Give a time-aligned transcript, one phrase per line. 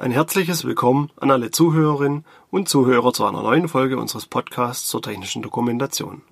[0.00, 5.02] Ein herzliches Willkommen an alle Zuhörerinnen und Zuhörer zu einer neuen Folge unseres Podcasts zur
[5.02, 6.22] technischen Dokumentation.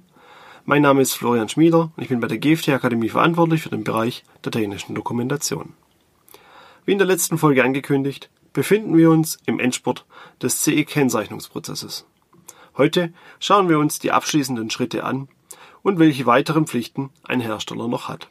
[0.65, 3.85] Mein Name ist Florian Schmieder und ich bin bei der GFT Akademie verantwortlich für den
[3.85, 5.75] Bereich der technischen Dokumentation.
[6.87, 10.07] Wie in der letzten Folge angekündigt, befinden wir uns im Endspurt
[10.41, 12.07] des CE-Kennzeichnungsprozesses.
[12.79, 15.29] Heute schauen wir uns die abschließenden Schritte an
[15.83, 18.29] und welche weiteren Pflichten ein Hersteller noch hat.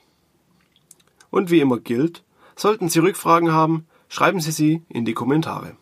[1.30, 2.24] Und wie immer gilt,
[2.56, 5.76] sollten Sie Rückfragen haben, schreiben Sie sie in die Kommentare.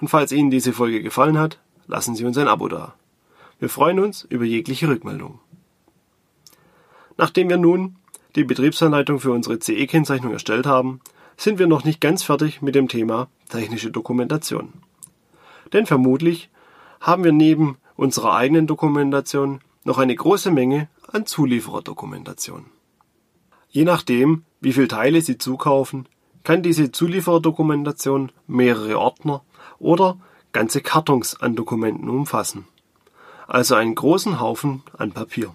[0.00, 2.94] Und falls Ihnen diese Folge gefallen hat, lassen Sie uns ein Abo da.
[3.58, 5.40] Wir freuen uns über jegliche Rückmeldung.
[7.16, 7.96] Nachdem wir nun
[8.36, 11.00] die Betriebsanleitung für unsere CE-Kennzeichnung erstellt haben,
[11.36, 14.72] sind wir noch nicht ganz fertig mit dem Thema technische Dokumentation.
[15.72, 16.50] Denn vermutlich
[17.00, 22.66] haben wir neben unserer eigenen Dokumentation noch eine große Menge an Zuliefererdokumentation.
[23.68, 26.08] Je nachdem, wie viele Teile Sie zukaufen,
[26.48, 29.42] kann diese Zuliefererdokumentation mehrere Ordner
[29.78, 30.18] oder
[30.52, 32.66] ganze Kartons an Dokumenten umfassen.
[33.46, 35.54] Also einen großen Haufen an Papier.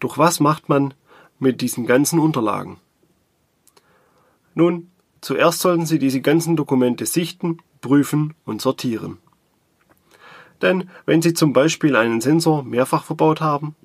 [0.00, 0.92] Doch was macht man
[1.38, 2.78] mit diesen ganzen Unterlagen?
[4.56, 9.18] Nun, zuerst sollten Sie diese ganzen Dokumente sichten, prüfen und sortieren.
[10.62, 13.76] Denn wenn Sie zum Beispiel einen Sensor mehrfach verbaut haben,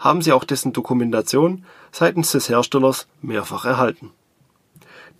[0.00, 4.10] haben Sie auch dessen Dokumentation seitens des Herstellers mehrfach erhalten.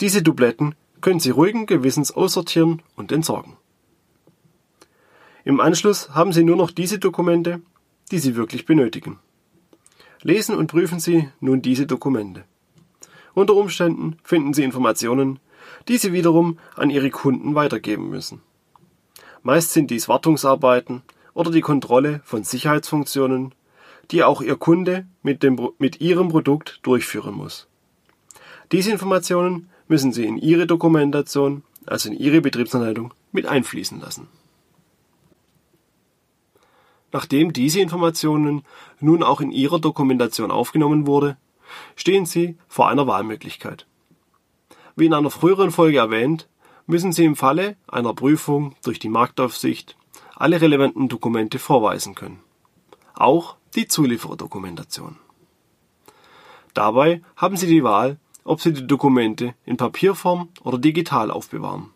[0.01, 3.57] Diese Dubletten können Sie ruhigen Gewissens aussortieren und entsorgen.
[5.45, 7.61] Im Anschluss haben Sie nur noch diese Dokumente,
[8.11, 9.19] die Sie wirklich benötigen.
[10.23, 12.45] Lesen und prüfen Sie nun diese Dokumente.
[13.35, 15.39] Unter Umständen finden Sie Informationen,
[15.87, 18.41] die Sie wiederum an Ihre Kunden weitergeben müssen.
[19.43, 21.03] Meist sind dies Wartungsarbeiten
[21.35, 23.55] oder die Kontrolle von Sicherheitsfunktionen,
[24.11, 27.69] die auch Ihr Kunde mit, dem, mit Ihrem Produkt durchführen muss.
[28.73, 34.29] Diese Informationen müssen Sie in Ihre Dokumentation, also in Ihre Betriebsanleitung, mit einfließen lassen.
[37.13, 38.65] Nachdem diese Informationen
[38.99, 41.37] nun auch in Ihrer Dokumentation aufgenommen wurde,
[41.95, 43.87] stehen Sie vor einer Wahlmöglichkeit.
[44.97, 46.49] Wie in einer früheren Folge erwähnt,
[46.87, 49.97] müssen Sie im Falle einer Prüfung durch die Marktaufsicht
[50.35, 52.41] alle relevanten Dokumente vorweisen können.
[53.15, 55.17] Auch die Zuliefererdokumentation.
[56.75, 61.91] Dabei haben Sie die Wahl ob sie die Dokumente in Papierform oder digital aufbewahren.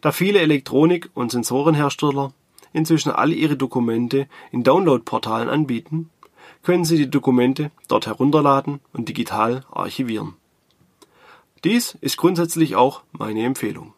[0.00, 2.32] Da viele Elektronik- und Sensorenhersteller
[2.72, 6.10] inzwischen alle ihre Dokumente in Download-Portalen anbieten,
[6.62, 10.34] können Sie die Dokumente dort herunterladen und digital archivieren.
[11.64, 13.94] Dies ist grundsätzlich auch meine Empfehlung.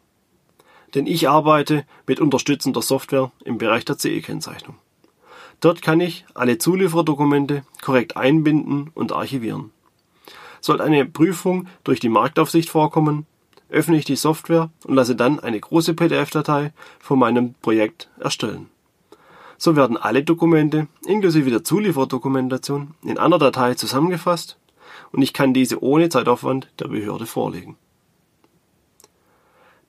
[0.95, 4.75] Denn ich arbeite mit unterstützender Software im Bereich der CE-Kennzeichnung.
[5.59, 9.71] Dort kann ich alle Zulieferdokumente korrekt einbinden und archivieren.
[10.61, 13.25] Sollte eine Prüfung durch die Marktaufsicht vorkommen,
[13.69, 18.69] öffne ich die Software und lasse dann eine große PDF-Datei von meinem Projekt erstellen.
[19.57, 24.57] So werden alle Dokumente inklusive der Zulieferdokumentation in einer Datei zusammengefasst
[25.11, 27.77] und ich kann diese ohne Zeitaufwand der Behörde vorlegen.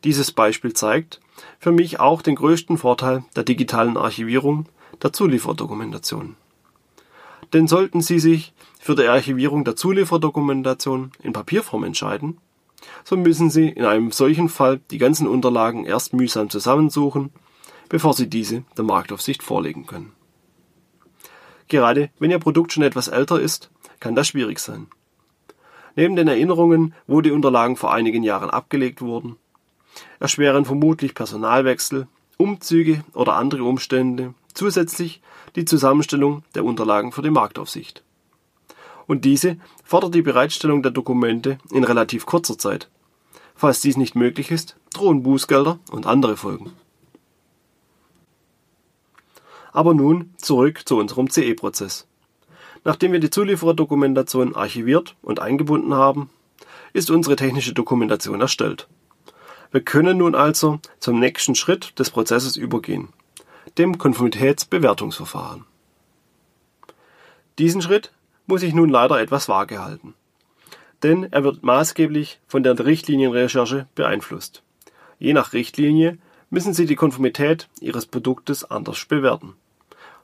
[0.04, 1.20] Dieses Beispiel zeigt
[1.58, 4.66] für mich auch den größten Vorteil der digitalen Archivierung
[5.02, 6.36] der Zulieferdokumentation.
[7.52, 12.38] Denn sollten Sie sich für die Archivierung der Zulieferdokumentation in Papierform entscheiden,
[13.04, 17.30] so müssen Sie in einem solchen Fall die ganzen Unterlagen erst mühsam zusammensuchen,
[17.90, 20.12] bevor Sie diese der Marktaufsicht vorlegen können.
[21.68, 23.70] Gerade wenn Ihr Produkt schon etwas älter ist,
[24.00, 24.86] kann das schwierig sein.
[25.94, 29.36] Neben den Erinnerungen, wo die Unterlagen vor einigen Jahren abgelegt wurden,
[30.20, 32.08] erschweren vermutlich Personalwechsel,
[32.38, 35.20] Umzüge oder andere Umstände zusätzlich
[35.54, 38.04] die Zusammenstellung der Unterlagen für die Marktaufsicht.
[39.10, 42.88] Und diese fordert die Bereitstellung der Dokumente in relativ kurzer Zeit.
[43.56, 46.70] Falls dies nicht möglich ist, drohen Bußgelder und andere Folgen.
[49.72, 52.06] Aber nun zurück zu unserem CE-Prozess.
[52.84, 56.30] Nachdem wir die Zuliefererdokumentation archiviert und eingebunden haben,
[56.92, 58.86] ist unsere technische Dokumentation erstellt.
[59.72, 63.08] Wir können nun also zum nächsten Schritt des Prozesses übergehen,
[63.76, 65.64] dem Konformitätsbewertungsverfahren.
[67.58, 68.12] Diesen Schritt
[68.50, 70.14] muss ich nun leider etwas vage halten.
[71.02, 74.62] Denn er wird maßgeblich von der Richtlinienrecherche beeinflusst.
[75.18, 76.18] Je nach Richtlinie
[76.50, 79.54] müssen Sie die Konformität Ihres Produktes anders bewerten.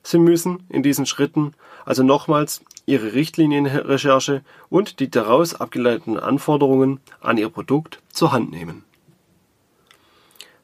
[0.02, 7.38] Sie müssen in diesen Schritten also nochmals Ihre Richtlinienrecherche und die daraus abgeleiteten Anforderungen an
[7.38, 8.84] Ihr Produkt zur Hand nehmen.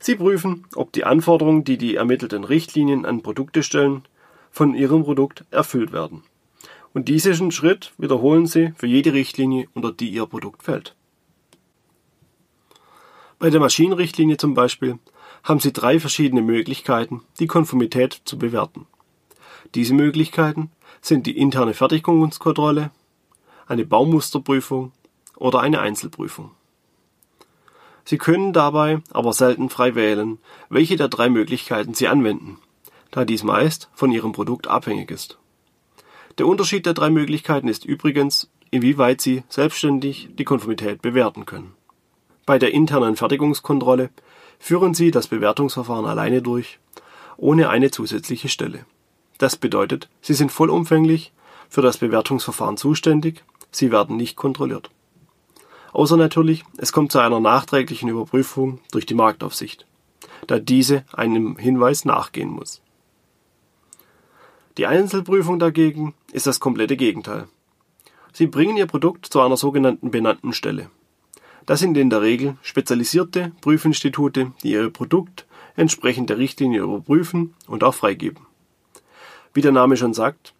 [0.01, 4.03] Sie prüfen, ob die Anforderungen, die die ermittelten Richtlinien an Produkte stellen,
[4.51, 6.25] von Ihrem Produkt erfüllt werden.
[6.95, 10.95] Und diesen Schritt wiederholen Sie für jede Richtlinie, unter die Ihr Produkt fällt.
[13.39, 14.99] Bei der Maschinenrichtlinie zum Beispiel
[15.43, 18.87] haben Sie drei verschiedene Möglichkeiten, die Konformität zu bewerten.
[19.75, 22.91] Diese Möglichkeiten sind die interne Fertigungskontrolle,
[23.67, 24.93] eine Baumusterprüfung
[25.37, 26.51] oder eine Einzelprüfung.
[28.05, 30.39] Sie können dabei aber selten frei wählen,
[30.69, 32.59] welche der drei Möglichkeiten Sie anwenden,
[33.11, 35.39] da dies meist von Ihrem Produkt abhängig ist.
[36.39, 41.75] Der Unterschied der drei Möglichkeiten ist übrigens, inwieweit Sie selbstständig die Konformität bewerten können.
[42.47, 44.11] Bei der internen Fertigungskontrolle
[44.59, 46.79] führen Sie das Bewertungsverfahren alleine durch,
[47.37, 48.87] ohne eine zusätzliche Stelle.
[49.39, 51.33] Das bedeutet, Sie sind vollumfänglich
[51.69, 54.91] für das Bewertungsverfahren zuständig, Sie werden nicht kontrolliert.
[55.93, 59.87] Außer natürlich, es kommt zu einer nachträglichen Überprüfung durch die Marktaufsicht,
[60.47, 62.81] da diese einem Hinweis nachgehen muss.
[64.79, 67.47] Die Einzelprüfung dagegen ist das komplette Gegenteil.
[68.33, 70.91] Sie bringen Ihr Produkt zu einer sogenannten benannten Stelle.
[71.67, 75.47] Das sind in der Regel spezialisierte Prüfinstitute, die Ihr Produkt
[75.77, 78.47] entsprechend der Richtlinie überprüfen und auch freigeben.
[79.55, 80.55] Wie der Name schon sagt,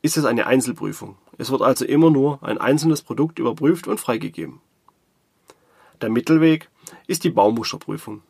[0.00, 1.16] ist es eine Einzelprüfung.
[1.36, 4.60] Es wird also immer nur ein einzelnes Produkt überprüft und freigegeben.
[6.00, 6.70] Der Mittelweg
[7.06, 8.22] ist die Baumusterprüfung.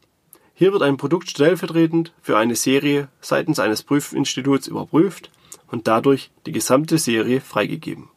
[0.55, 5.31] Hier wird ein Produkt stellvertretend für eine Serie seitens eines Prüfinstituts überprüft
[5.71, 8.09] und dadurch die gesamte Serie freigegeben.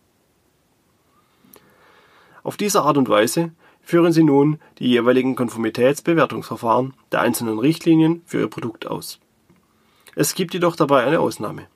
[2.43, 3.51] Auf diese Art und Weise
[3.81, 9.19] führen Sie nun die jeweiligen Konformitätsbewertungsverfahren der einzelnen Richtlinien für Ihr Produkt aus.
[10.15, 11.67] Es gibt jedoch dabei eine Ausnahme.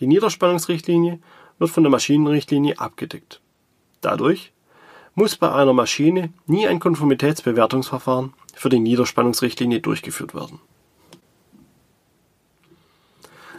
[0.00, 1.20] Die Niederspannungsrichtlinie
[1.58, 3.40] wird von der Maschinenrichtlinie abgedeckt.
[4.00, 4.52] Dadurch
[5.14, 10.60] muss bei einer Maschine nie ein Konformitätsbewertungsverfahren für die Niederspannungsrichtlinie durchgeführt werden.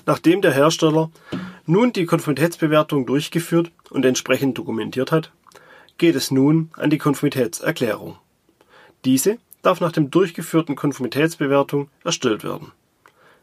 [0.06, 1.10] Nachdem der Hersteller
[1.66, 5.32] nun die Konformitätsbewertung durchgeführt und entsprechend dokumentiert hat,
[5.98, 8.18] geht es nun an die Konformitätserklärung.
[9.04, 12.72] Diese darf nach dem durchgeführten Konformitätsbewertung erstellt werden.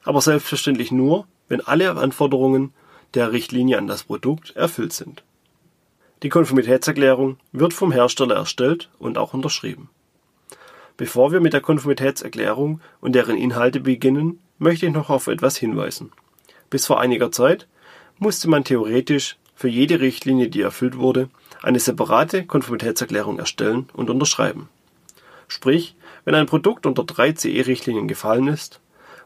[0.05, 2.73] Aber selbstverständlich nur, wenn alle Anforderungen
[3.15, 5.25] der Richtlinie an das Produkt erfüllt sind
[6.23, 9.91] die Konformitätserklärung wird vom Hersteller erstellt und auch unterschrieben.
[10.97, 16.13] Bevor wir mit der Konformitätserklärung und deren Inhalte beginnen, möchte ich noch auf etwas hinweisen.
[16.73, 17.69] Bis vor einiger Zeit
[18.19, 21.29] musste man theoretisch für jede Richtlinie, die erfüllt wurde,
[21.63, 24.71] eine separate Konformitätserklärung erstellen und unterschreiben.
[25.49, 28.81] Sprich, wenn ein Produkt unter drei CE-Richtlinien gefallen ist,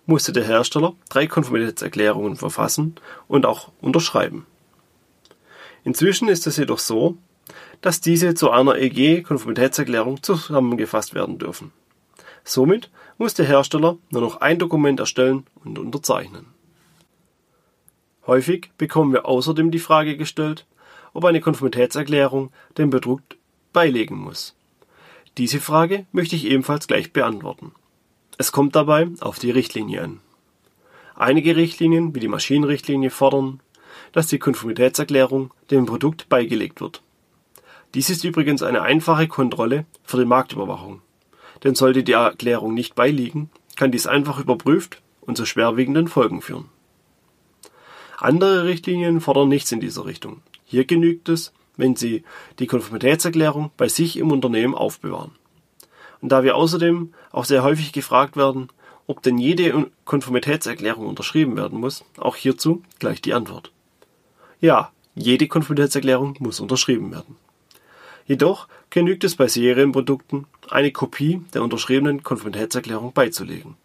[0.07, 2.97] musste der Hersteller drei Konformitätserklärungen verfassen
[3.29, 4.45] und auch unterschreiben.
[5.85, 7.17] Inzwischen ist es jedoch so,
[7.81, 11.71] dass diese zu einer EG-Konformitätserklärung zusammengefasst werden dürfen.
[12.43, 16.56] Somit muss der Hersteller nur noch ein Dokument erstellen und unterzeichnen.
[18.27, 20.67] Häufig bekommen wir außerdem die Frage gestellt,
[21.13, 23.37] ob eine Konformitätserklärung dem Produkt
[23.73, 24.55] beilegen muss.
[25.39, 27.73] Diese Frage möchte ich ebenfalls gleich beantworten.
[28.39, 30.21] Es kommt dabei auf die Richtlinie an.
[31.15, 33.61] Einige Richtlinien, wie die Maschinenrichtlinie, fordern
[34.13, 37.03] dass die Konformitätserklärung dem Produkt beigelegt wird.
[37.95, 41.03] Dies ist übrigens eine einfache Kontrolle für die Marktüberwachung,
[41.65, 46.69] denn sollte die Erklärung nicht beiliegen, kann dies einfach überprüft und zu schwerwiegenden Folgen führen.
[48.17, 50.41] Andere Richtlinien fordern nichts in dieser Richtung.
[50.65, 52.25] Hier genügt es, wenn Sie
[52.59, 55.33] die Konformitätserklärung bei sich im Unternehmen aufbewahren.
[56.23, 58.69] Und da wir außerdem auch sehr häufig gefragt werden,
[59.07, 63.71] ob denn jede Konformitätserklärung unterschrieben werden muss, auch hierzu gleich die Antwort.
[64.61, 67.37] Ja, jede Konfidenz-Erklärung muss unterschrieben werden.
[68.27, 73.77] Jedoch genügt es bei Serienprodukten, eine Kopie der unterschriebenen Konfidenz-Erklärung beizulegen.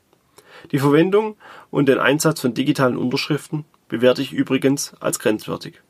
[0.72, 1.36] Die Verwendung
[1.70, 5.82] und den Einsatz von digitalen Unterschriften bewerte ich übrigens als grenzwertig.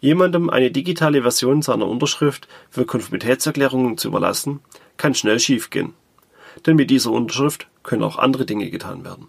[0.00, 4.60] Jemandem eine digitale Version seiner Unterschrift für Konformitätserklärungen zu überlassen,
[4.96, 5.94] kann schnell schiefgehen.
[6.64, 9.26] Denn mit dieser Unterschrift können auch andere Dinge getan werden.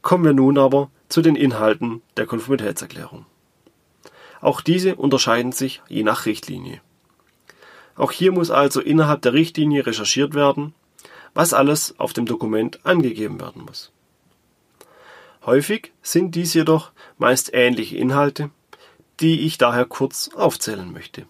[0.00, 3.26] Kommen wir nun aber zu den Inhalten der Konformitätserklärung.
[4.40, 6.82] Auch diese unterscheiden sich je nach Richtlinie.
[7.96, 10.72] Auch hier muss also innerhalb der Richtlinie recherchiert werden,
[11.34, 13.93] was alles auf dem Dokument angegeben werden muss.
[15.46, 18.50] Häufig sind dies jedoch meist ähnliche Inhalte,
[19.20, 21.26] die ich daher kurz aufzählen möchte.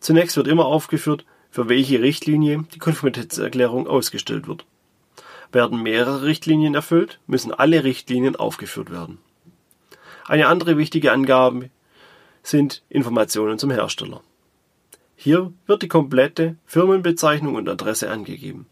[0.00, 4.64] Zunächst wird immer aufgeführt, für welche Richtlinie die Konformitätserklärung ausgestellt wird.
[5.52, 9.18] Werden mehrere Richtlinien erfüllt, müssen alle Richtlinien aufgeführt werden.
[10.26, 11.70] Eine andere wichtige Angabe
[12.42, 14.22] sind Informationen zum Hersteller.
[15.16, 18.66] Hier wird die komplette Firmenbezeichnung und Adresse angegeben,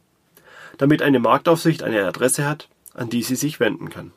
[0.78, 4.12] damit eine Marktaufsicht eine Adresse hat, an die sie sich wenden kann.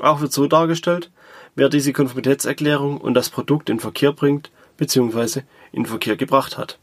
[0.00, 1.10] Auch wird so dargestellt,
[1.54, 5.42] wer diese Konformitätserklärung und das Produkt in Verkehr bringt bzw.
[5.72, 6.78] in Verkehr gebracht hat.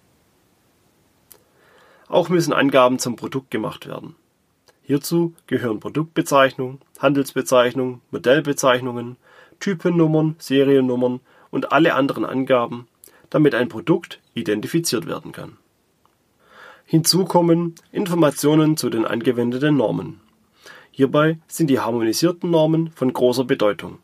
[2.07, 4.15] Auch müssen Angaben zum Produkt gemacht werden.
[4.83, 9.17] Hierzu gehören Produktbezeichnung, Handelsbezeichnung, Modellbezeichnungen,
[9.59, 12.87] Typennummern, Seriennummern und alle anderen Angaben,
[13.29, 15.57] damit ein Produkt identifiziert werden kann.
[16.85, 20.21] Hinzu kommen Informationen zu den angewendeten Normen.
[20.97, 23.99] Hierbei sind die harmonisierten Normen von großer Bedeutung,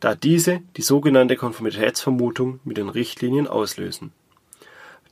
[0.00, 4.10] da diese die sogenannte Konformitätsvermutung mit den Richtlinien auslösen.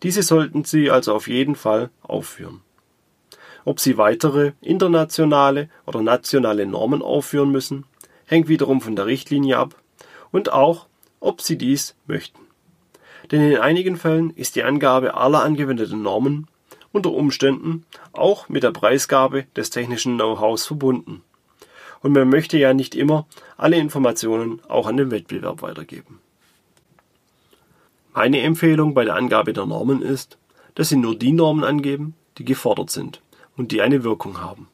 [0.02, 2.62] Diese sollten Sie also auf jeden Fall aufführen.
[3.66, 7.84] Ob Sie weitere internationale oder nationale Normen aufführen müssen,
[8.24, 9.76] hängt wiederum von der Richtlinie ab
[10.30, 10.86] und auch,
[11.20, 12.40] ob Sie dies möchten.
[13.32, 16.46] Denn in einigen Fällen ist die Angabe aller angewendeten Normen
[16.98, 21.22] unter Umständen auch mit der Preisgabe des technischen Know-hows verbunden.
[22.02, 23.26] Und man möchte ja nicht immer
[23.56, 26.20] alle Informationen auch an den Wettbewerb weitergeben.
[28.14, 30.38] Meine Empfehlung bei der Angabe der Normen ist,
[30.74, 33.20] dass Sie nur die Normen angeben, die gefordert sind
[33.56, 34.68] und die eine Wirkung haben.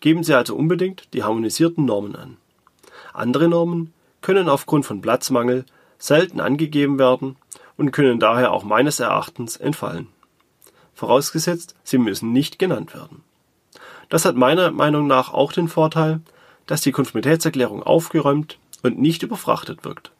[0.00, 2.36] Geben Sie also unbedingt die harmonisierten Normen an.
[3.12, 5.66] Andere Normen können aufgrund von Platzmangel
[5.98, 7.36] selten angegeben werden
[7.76, 10.08] und können daher auch meines Erachtens entfallen.
[11.00, 13.22] Vorausgesetzt, sie müssen nicht genannt werden.
[14.10, 16.20] Das hat meiner Meinung nach auch den Vorteil,
[16.66, 20.12] dass die Konformitätserklärung aufgeräumt und nicht überfrachtet wirkt.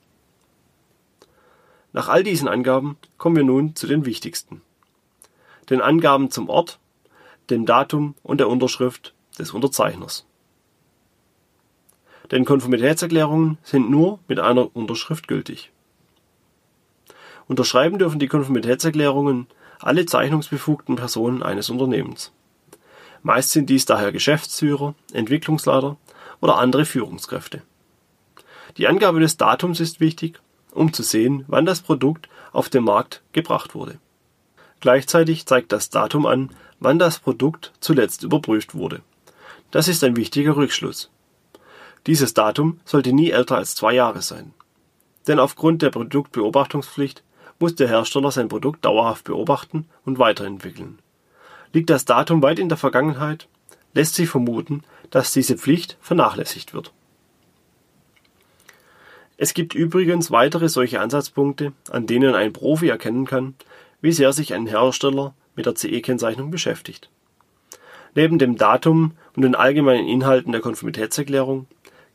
[1.92, 4.62] Nach all diesen Angaben kommen wir nun zu den wichtigsten.
[5.68, 6.78] Den Angaben zum Ort,
[7.50, 10.24] dem Datum und der Unterschrift des Unterzeichners.
[12.30, 15.72] Denn Konformitätserklärungen sind nur mit einer Unterschrift gültig.
[17.48, 19.46] Unterschreiben dürfen die Konformitätserklärungen
[19.80, 22.32] alle zeichnungsbefugten Personen eines Unternehmens.
[23.22, 25.96] Meist sind dies daher Geschäftsführer, Entwicklungsleiter
[26.40, 27.62] oder andere Führungskräfte.
[28.76, 30.40] Die Angabe des Datums ist wichtig,
[30.72, 33.98] um zu sehen, wann das Produkt auf den Markt gebracht wurde.
[34.80, 39.02] Gleichzeitig zeigt das Datum an, wann das Produkt zuletzt überprüft wurde.
[39.70, 41.10] Das ist ein wichtiger Rückschluss.
[42.06, 44.54] Dieses Datum sollte nie älter als zwei Jahre sein.
[45.26, 47.22] Denn aufgrund der Produktbeobachtungspflicht
[47.60, 50.98] muss der Hersteller sein Produkt dauerhaft beobachten und weiterentwickeln.
[51.72, 53.46] Liegt das Datum weit in der Vergangenheit,
[53.94, 56.92] lässt sich vermuten, dass diese Pflicht vernachlässigt wird.
[59.36, 63.54] Es gibt übrigens weitere solche Ansatzpunkte, an denen ein Profi erkennen kann,
[64.00, 67.08] wie sehr sich ein Hersteller mit der CE-Kennzeichnung beschäftigt.
[68.14, 71.66] Neben dem Datum und den allgemeinen Inhalten der Konformitätserklärung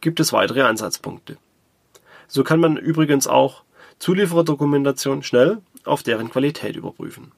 [0.02, 1.38] gibt es weitere Ansatzpunkte.
[2.28, 3.64] So kann man übrigens auch
[4.00, 7.32] Zuliefererdokumentation schnell auf deren Qualität überprüfen.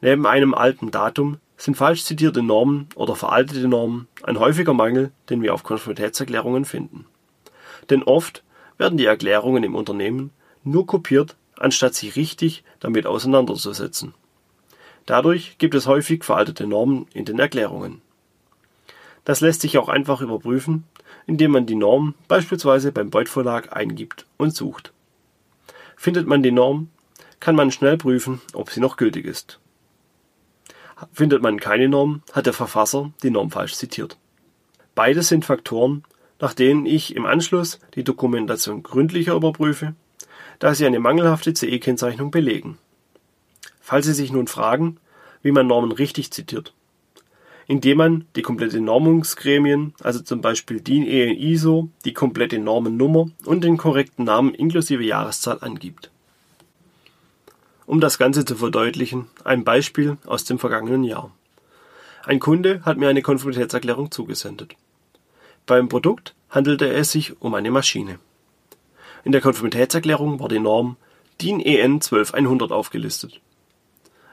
[0.00, 5.42] Neben einem alten Datum sind falsch zitierte Normen oder veraltete Normen ein häufiger Mangel, den
[5.42, 7.06] wir auf Konformitätserklärungen finden
[7.90, 8.42] denn oft
[8.78, 10.30] werden die Erklärungen im Unternehmen
[10.64, 14.14] nur kopiert, anstatt sich richtig damit auseinanderzusetzen.
[15.06, 18.02] Dadurch gibt es häufig veraltete Normen in den Erklärungen.
[19.24, 20.84] Das lässt sich auch einfach überprüfen,
[21.26, 24.92] indem man die Norm beispielsweise beim Beutverlag eingibt und sucht.
[25.96, 26.90] Findet man die Norm,
[27.40, 29.58] kann man schnell prüfen, ob sie noch gültig ist.
[31.12, 34.16] Findet man keine Norm, hat der Verfasser die Norm falsch zitiert.
[34.94, 36.04] Beides sind Faktoren,
[36.40, 39.94] nach denen ich im Anschluss die Dokumentation gründlicher überprüfe,
[40.58, 42.78] da sie eine mangelhafte CE-Kennzeichnung belegen.
[43.80, 44.98] Falls Sie sich nun fragen,
[45.42, 46.74] wie man Normen richtig zitiert,
[47.66, 53.64] indem man die komplette Normungsgremien, also zum Beispiel DIN EN ISO, die komplette Normennummer und
[53.64, 56.10] den korrekten Namen inklusive Jahreszahl angibt.
[57.86, 61.32] Um das Ganze zu verdeutlichen, ein Beispiel aus dem vergangenen Jahr.
[62.24, 64.74] Ein Kunde hat mir eine Konformitätserklärung zugesendet.
[65.66, 68.18] Beim Produkt handelte es sich um eine Maschine.
[69.24, 70.96] In der Konformitätserklärung war die Norm
[71.40, 73.40] DIN EN 12100 aufgelistet.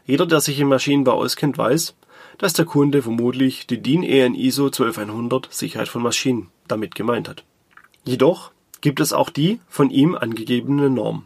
[0.06, 1.96] Jeder, der sich im Maschinenbau auskennt, weiß,
[2.38, 7.44] dass der Kunde vermutlich die DIN EN ISO 12100 Sicherheit von Maschinen damit gemeint hat.
[8.04, 11.24] Jedoch gibt es auch die von ihm angegebene Norm.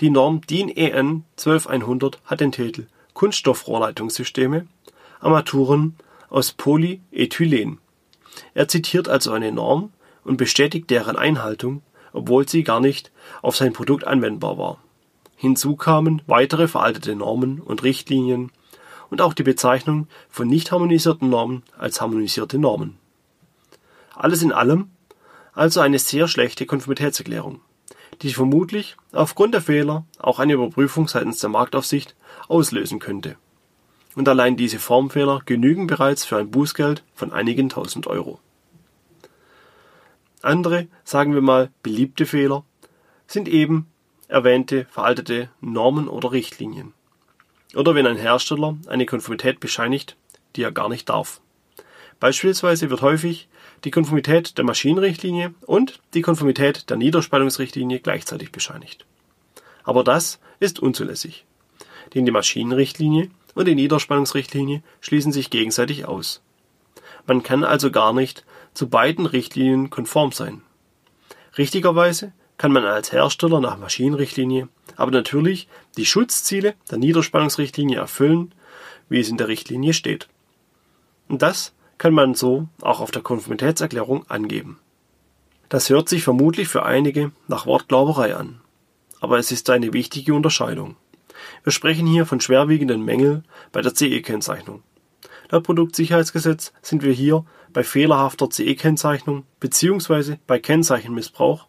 [0.00, 4.66] Die Norm DIN EN 12100 hat den Titel Kunststoffrohrleitungssysteme,
[5.20, 5.96] Armaturen
[6.28, 7.78] aus Polyethylen
[8.54, 9.92] er zitiert also eine Norm
[10.24, 13.10] und bestätigt deren Einhaltung, obwohl sie gar nicht
[13.42, 14.78] auf sein Produkt anwendbar war.
[15.36, 18.50] Hinzu kamen weitere veraltete Normen und Richtlinien
[19.10, 22.98] und auch die Bezeichnung von nicht harmonisierten Normen als harmonisierte Normen.
[24.14, 24.90] Alles in allem
[25.52, 27.60] also eine sehr schlechte Konformitätserklärung,
[28.22, 32.14] die vermutlich aufgrund der Fehler auch eine Überprüfung seitens der Marktaufsicht
[32.48, 33.36] auslösen könnte
[34.16, 38.40] und allein diese Formfehler genügen bereits für ein Bußgeld von einigen tausend Euro.
[40.42, 42.64] Andere, sagen wir mal beliebte Fehler,
[43.26, 43.86] sind eben
[44.26, 46.94] erwähnte veraltete Normen oder Richtlinien.
[47.74, 50.16] Oder wenn ein Hersteller eine Konformität bescheinigt,
[50.54, 51.40] die er gar nicht darf.
[52.20, 53.48] Beispielsweise wird häufig
[53.84, 59.04] die Konformität der Maschinenrichtlinie und die Konformität der Niederspannungsrichtlinie gleichzeitig bescheinigt.
[59.84, 61.44] Aber das ist unzulässig,
[62.14, 66.42] denn die Maschinenrichtlinie und die Niederspannungsrichtlinie schließen sich gegenseitig aus.
[67.26, 70.62] Man kann also gar nicht zu beiden Richtlinien konform sein.
[71.58, 78.52] Richtigerweise kann man als Hersteller nach Maschinenrichtlinie aber natürlich die Schutzziele der Niederspannungsrichtlinie erfüllen,
[79.08, 80.28] wie es in der Richtlinie steht.
[81.28, 84.78] Und das kann man so auch auf der Konformitätserklärung angeben.
[85.68, 88.60] Das hört sich vermutlich für einige nach Wortglauberei an.
[89.20, 90.96] Aber es ist eine wichtige Unterscheidung.
[91.64, 94.82] Wir sprechen hier von schwerwiegenden Mängeln bei der CE-Kennzeichnung.
[95.50, 100.36] Laut Produktsicherheitsgesetz sind wir hier bei fehlerhafter CE-Kennzeichnung bzw.
[100.46, 101.66] bei Kennzeichenmissbrauch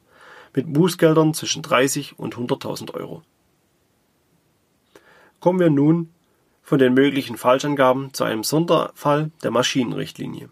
[0.54, 3.24] mit Bußgeldern zwischen 30 und 100.000 Euro.
[5.39, 6.10] Kommen wir nun
[6.63, 10.50] von den möglichen Falschangaben zu einem Sonderfall der Maschinenrichtlinie.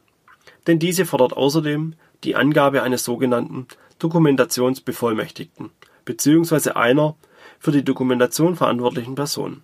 [0.67, 3.67] Denn diese fordert außerdem die Angabe eines sogenannten
[3.99, 5.71] Dokumentationsbevollmächtigten
[6.05, 6.71] bzw.
[6.71, 7.15] einer
[7.59, 9.61] für die Dokumentation verantwortlichen Person.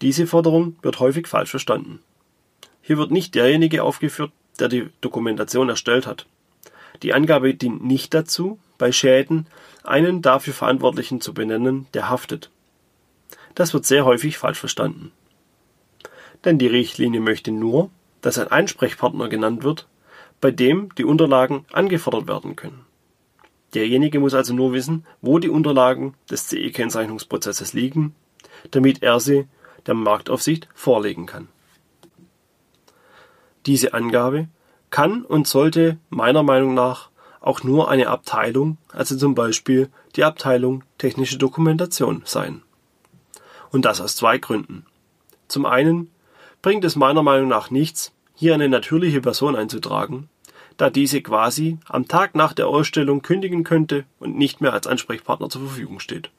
[0.00, 2.00] Diese Forderung wird häufig falsch verstanden.
[2.80, 6.26] Hier wird nicht derjenige aufgeführt, der die Dokumentation erstellt hat.
[7.02, 9.46] Die Angabe dient nicht dazu, bei Schäden
[9.84, 12.50] einen dafür Verantwortlichen zu benennen, der haftet.
[13.54, 15.12] Das wird sehr häufig falsch verstanden.
[16.44, 17.90] Denn die Richtlinie möchte nur,
[18.20, 19.88] dass ein Einsprechpartner genannt wird,
[20.40, 22.84] bei dem die Unterlagen angefordert werden können.
[23.74, 28.14] Derjenige muss also nur wissen, wo die Unterlagen des CE-Kennzeichnungsprozesses liegen,
[28.70, 29.46] damit er sie
[29.86, 31.48] der Marktaufsicht vorlegen kann.
[33.66, 34.48] Diese Angabe
[34.92, 37.08] kann und sollte meiner Meinung nach
[37.40, 42.62] auch nur eine Abteilung, also zum Beispiel die Abteilung Technische Dokumentation sein.
[43.72, 44.86] Und das aus zwei Gründen.
[45.48, 46.12] Zum einen
[46.60, 50.28] bringt es meiner Meinung nach nichts, hier eine natürliche Person einzutragen,
[50.76, 55.48] da diese quasi am Tag nach der Ausstellung kündigen könnte und nicht mehr als Ansprechpartner
[55.48, 56.30] zur Verfügung steht.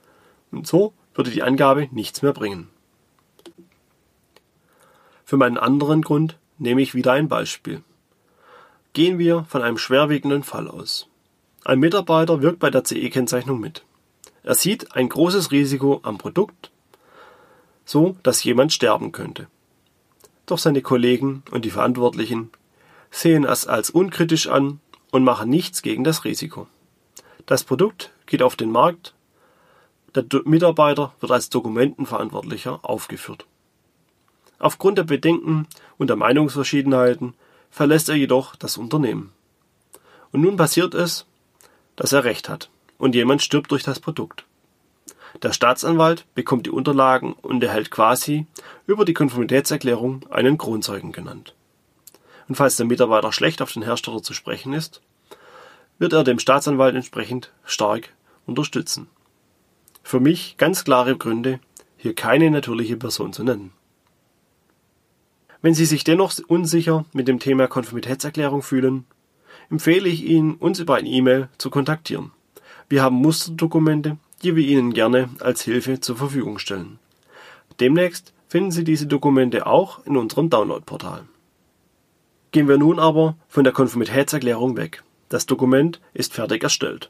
[0.52, 2.70] Und so würde die Angabe nichts mehr bringen.
[5.26, 7.84] Für meinen anderen Grund nehme ich wieder ein Beispiel.
[8.94, 11.08] Gehen wir von einem schwerwiegenden Fall aus.
[11.66, 13.84] Ein Mitarbeiter wirkt bei der CE-Kennzeichnung mit.
[14.44, 16.70] Er sieht ein großes Risiko am Produkt,
[17.86, 19.48] so dass jemand sterben könnte.
[20.46, 22.52] Doch seine Kollegen und die Verantwortlichen
[23.10, 24.80] sehen es als unkritisch an
[25.10, 26.68] und machen nichts gegen das Risiko.
[27.48, 29.16] Das Produkt geht auf den Markt,
[30.14, 33.48] der Mitarbeiter wird als Dokumentenverantwortlicher aufgeführt.
[34.60, 37.34] Aufgrund der Bedenken und der Meinungsverschiedenheiten
[37.74, 39.32] verlässt er jedoch das Unternehmen.
[40.32, 41.26] Und nun passiert es,
[41.96, 44.46] dass er Recht hat und jemand stirbt durch das Produkt.
[45.42, 48.46] Der Staatsanwalt bekommt die Unterlagen und erhält quasi
[48.86, 51.56] über die Konformitätserklärung einen Kronzeugen genannt.
[52.48, 55.02] Und falls der Mitarbeiter schlecht auf den Hersteller zu sprechen ist,
[55.98, 58.10] wird er dem Staatsanwalt entsprechend stark
[58.46, 59.08] unterstützen.
[60.04, 61.60] Für mich ganz klare Gründe,
[61.98, 63.74] hier keine natürliche Person zu nennen.
[65.64, 69.06] Wenn Sie sich dennoch unsicher mit dem Thema Konformitätserklärung fühlen,
[69.70, 72.32] empfehle ich Ihnen, uns über ein E-Mail zu kontaktieren.
[72.90, 77.00] Wir haben Musterdokumente, die wir Ihnen gerne als Hilfe zur Verfügung stellen.
[77.80, 81.24] Demnächst finden Sie diese Dokumente auch in unserem Downloadportal.
[82.52, 85.02] Gehen wir nun aber von der Konformitätserklärung weg.
[85.30, 87.10] Das Dokument ist fertig erstellt.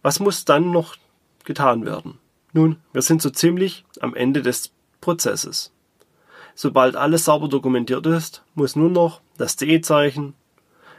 [0.00, 0.96] Was muss dann noch
[1.44, 2.16] getan werden?
[2.54, 5.70] Nun, wir sind so ziemlich am Ende des Prozesses.
[6.54, 10.34] Sobald alles sauber dokumentiert ist, muss nur noch das CE-Zeichen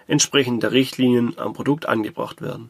[0.07, 2.69] entsprechend der Richtlinien am Produkt angebracht werden.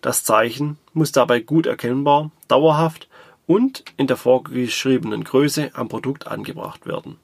[0.00, 3.08] Das Zeichen muss dabei gut erkennbar, dauerhaft
[3.46, 7.16] und in der vorgeschriebenen Größe am Produkt angebracht werden.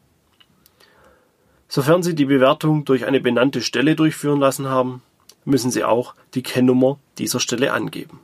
[1.69, 5.03] Sofern Sie die Bewertung durch eine benannte Stelle durchführen lassen haben,
[5.45, 8.21] müssen Sie auch die Kennnummer dieser Stelle angeben.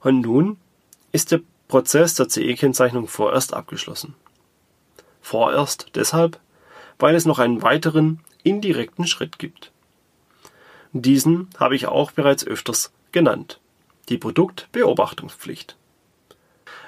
[0.00, 0.56] Und nun
[1.12, 4.14] ist der Prozess der CE-Kennzeichnung vorerst abgeschlossen.
[5.20, 6.38] Vorerst deshalb,
[6.98, 9.72] weil es noch einen weiteren indirekten Schritt gibt.
[10.92, 13.60] Diesen habe ich auch bereits öfters genannt.
[14.08, 15.76] Die Produktbeobachtungspflicht.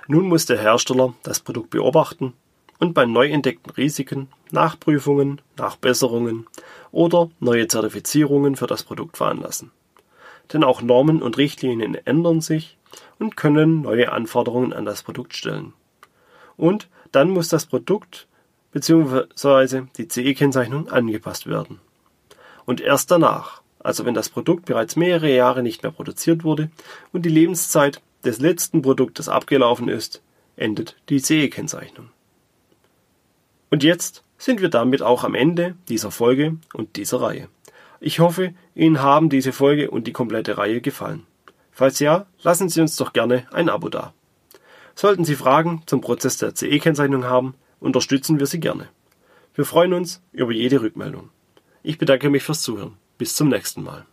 [0.08, 2.32] Nun muss der Hersteller das Produkt beobachten
[2.78, 6.46] und bei neu entdeckten Risiken Nachprüfungen, Nachbesserungen
[6.90, 9.70] oder neue Zertifizierungen für das Produkt veranlassen.
[10.52, 12.76] Denn auch Normen und Richtlinien ändern sich
[13.18, 15.74] und können neue Anforderungen an das Produkt stellen.
[16.56, 18.28] Und dann muss das Produkt
[18.72, 19.82] bzw.
[19.96, 21.80] die CE-Kennzeichnung angepasst werden.
[22.66, 26.70] Und erst danach, also wenn das Produkt bereits mehrere Jahre nicht mehr produziert wurde
[27.12, 30.22] und die Lebenszeit des letzten Produktes abgelaufen ist,
[30.56, 32.10] endet die CE-Kennzeichnung.
[33.70, 37.48] Und jetzt sind wir damit auch am Ende dieser Folge und dieser Reihe.
[38.00, 41.26] Ich hoffe, Ihnen haben diese Folge und die komplette Reihe gefallen.
[41.70, 44.12] Falls ja, lassen Sie uns doch gerne ein Abo da.
[45.00, 48.90] Sollten Sie Fragen zum Prozess der CE-Kennzeichnung haben, unterstützen wir Sie gerne.
[49.54, 51.30] Wir freuen uns über jede Rückmeldung.
[51.82, 52.98] Ich bedanke mich fürs Zuhören.
[53.16, 54.04] Bis zum nächsten Mal.